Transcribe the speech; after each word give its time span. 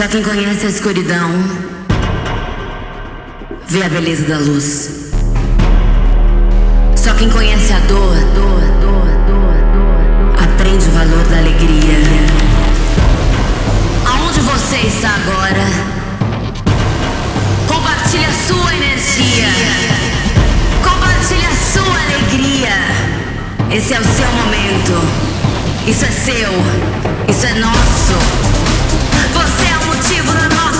Só 0.00 0.08
quem 0.08 0.22
conhece 0.22 0.64
a 0.64 0.70
escuridão 0.70 1.30
vê 3.68 3.82
a 3.82 3.88
beleza 3.90 4.24
da 4.24 4.38
luz. 4.38 5.10
Só 6.96 7.12
quem 7.12 7.28
conhece 7.28 7.70
a 7.70 7.80
dor, 7.80 8.14
dor, 8.34 8.60
dor, 8.80 9.04
dor, 9.26 9.52
dor 9.76 10.42
aprende 10.42 10.86
o 10.86 10.90
valor 10.92 11.22
da 11.26 11.36
alegria. 11.36 11.98
Aonde 14.06 14.40
você 14.40 14.76
está 14.86 15.10
agora? 15.16 15.66
Compartilhe 17.68 18.24
a 18.24 18.32
sua 18.32 18.74
energia. 18.74 19.48
Compartilhe 20.82 21.44
a 21.44 21.74
sua 21.74 22.00
alegria. 22.04 22.72
Esse 23.70 23.92
é 23.92 24.00
o 24.00 24.04
seu 24.04 24.30
momento. 24.32 24.94
Isso 25.86 26.06
é 26.06 26.10
seu. 26.10 26.52
Isso 27.28 27.46
é 27.46 27.58
nosso. 27.60 28.69
Thank 29.12 30.74
you. 30.74 30.79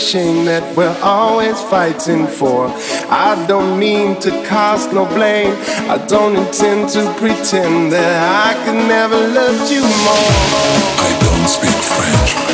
Shame 0.00 0.46
that 0.46 0.64
we're 0.76 0.96
always 1.02 1.60
fighting 1.60 2.26
for. 2.26 2.68
I 3.10 3.44
don't 3.46 3.78
mean 3.78 4.18
to 4.20 4.30
cast 4.48 4.92
no 4.92 5.04
blame, 5.04 5.54
I 5.90 6.04
don't 6.08 6.36
intend 6.36 6.88
to 6.90 7.02
pretend 7.18 7.92
that 7.92 8.16
I 8.48 8.54
could 8.64 8.80
never 8.88 9.16
love 9.16 9.70
you 9.70 9.82
more. 9.82 10.32
I 11.06 11.10
don't 11.20 11.48
speak 11.48 11.76
French. 11.84 12.49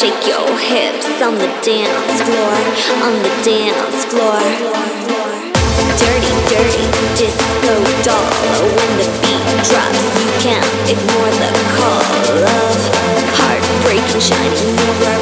Shake 0.00 0.26
your 0.26 0.48
hips 0.56 1.20
on 1.20 1.34
the 1.34 1.44
dance 1.60 2.22
floor, 2.24 2.56
on 3.04 3.12
the 3.20 3.28
dance 3.44 4.06
floor. 4.08 4.40
Dirty, 6.00 6.34
dirty 6.48 6.86
disco 7.20 7.74
doll. 8.00 8.32
When 8.64 8.92
the 8.96 9.04
beat 9.20 9.44
drops, 9.68 10.00
you 10.16 10.30
can't 10.40 10.64
ignore 10.88 11.30
the 11.36 11.52
call 11.76 12.00
of 12.48 12.80
heartbreaking 13.36 14.20
shiny 14.20 14.72
mirror. 14.72 15.19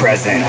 Present. 0.00 0.39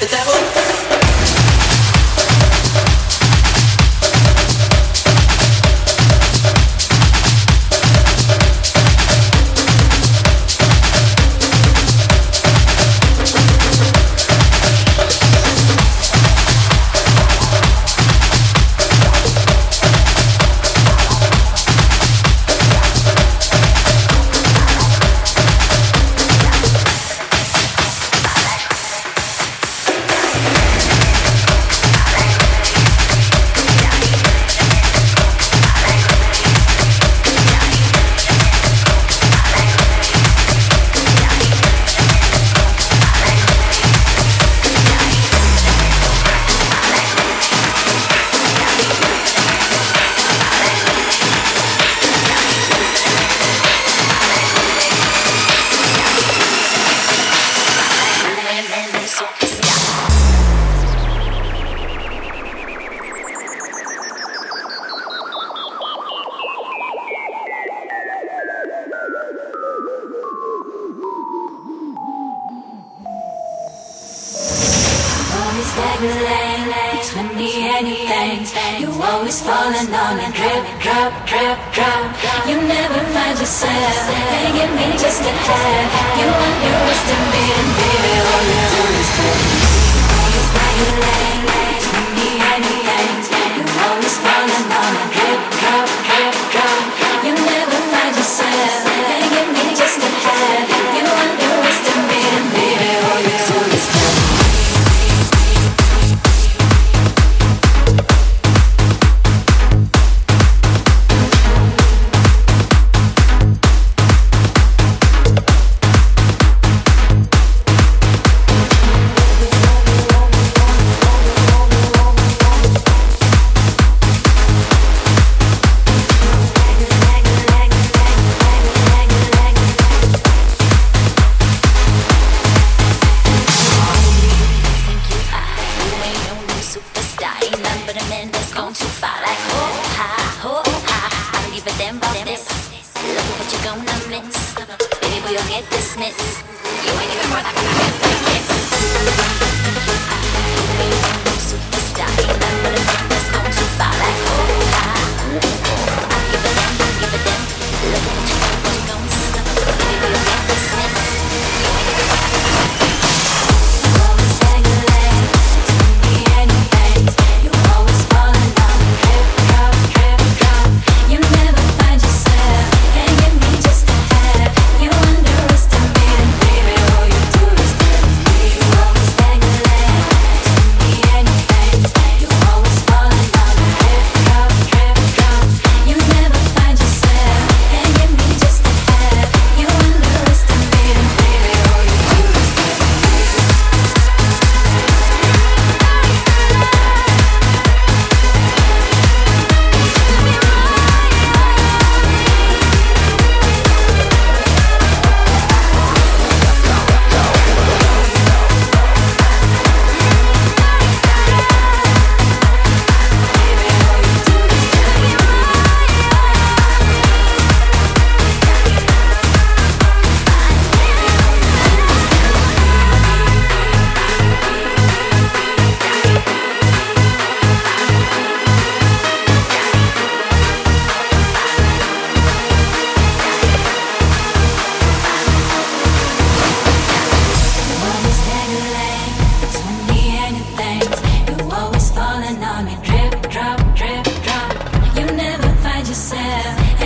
Stagger 0.00 0.57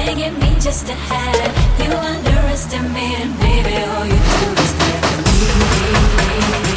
begging 0.05 0.39
me 0.41 0.51
just 0.61 0.87
to 0.87 0.95
have. 0.95 1.53
You 1.79 1.91
underestimate, 1.93 3.31
baby. 3.41 3.77
All 3.93 4.07
you 4.07 4.21
do 4.33 4.63
is 4.63 4.73
beg 4.79 5.03
me. 6.67 6.72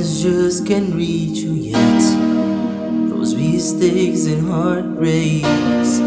Just 0.00 0.66
can't 0.66 0.94
reach 0.94 1.38
you 1.38 1.52
yet. 1.52 2.02
Those 3.10 3.34
mistakes 3.34 4.24
and 4.26 4.48
heartbreaks, 4.48 5.98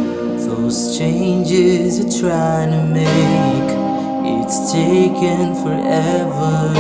those 0.48 0.98
changes 0.98 2.00
you're 2.00 2.10
trying 2.22 2.72
to 2.72 2.84
make, 2.92 3.70
it's 4.26 4.72
taken 4.72 5.54
forever. 5.62 6.74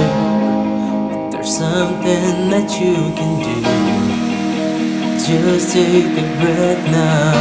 But 1.09 1.31
there's 1.31 1.55
something 1.55 2.49
that 2.49 2.69
you 2.81 2.95
can 3.19 3.33
do. 3.45 3.57
Just 5.23 5.73
take 5.73 6.17
a 6.17 6.25
breath 6.41 6.83
now. 6.91 7.33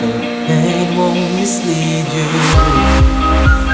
The 0.00 0.08
pain 0.46 0.96
won't 0.96 1.20
mislead 1.36 2.06
you. 2.16 2.28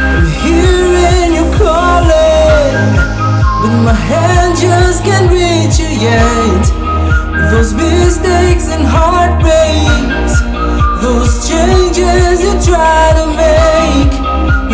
I'm 0.03 0.27
hearing 0.43 1.33
you 1.39 1.47
calling, 1.57 3.20
but 3.61 3.77
my 3.85 3.93
hand 3.93 4.57
just 4.57 5.05
can't 5.05 5.31
reach 5.31 5.77
you 5.78 5.91
yet. 6.09 6.65
Those 7.51 7.74
mistakes 7.74 8.69
and 8.73 8.85
heartbreaks, 8.87 10.35
those 11.05 11.49
changes 11.49 12.41
you 12.41 12.55
try 12.65 13.12
to 13.19 13.27
make, 13.37 14.12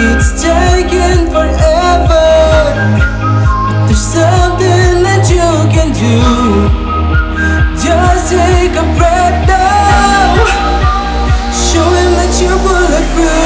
it's 0.06 0.30
taking 0.40 1.26
forever. 1.34 2.30
But 3.66 3.86
there's 3.86 4.06
something 4.18 5.02
that 5.02 5.24
you 5.34 5.50
can 5.74 5.90
do. 5.90 6.18
Just 7.82 8.30
take 8.30 8.74
a 8.78 8.86
breath 8.96 9.38
now. 9.50 10.46
Show 11.50 11.88
him 11.98 12.10
that 12.18 12.32
you're 12.40 12.60
bulletproof. 12.62 13.45